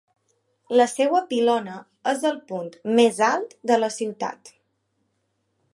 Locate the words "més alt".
3.01-3.55